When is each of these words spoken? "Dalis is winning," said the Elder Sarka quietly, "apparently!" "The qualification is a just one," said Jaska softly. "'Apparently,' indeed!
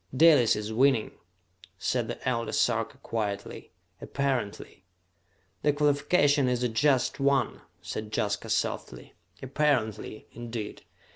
"Dalis 0.17 0.55
is 0.55 0.73
winning," 0.73 1.11
said 1.77 2.07
the 2.07 2.27
Elder 2.27 2.53
Sarka 2.53 2.97
quietly, 3.03 3.71
"apparently!" 4.01 4.83
"The 5.61 5.73
qualification 5.73 6.47
is 6.47 6.63
a 6.63 6.69
just 6.69 7.19
one," 7.19 7.61
said 7.83 8.11
Jaska 8.17 8.49
softly. 8.49 9.13
"'Apparently,' 9.43 10.25
indeed! 10.31 10.85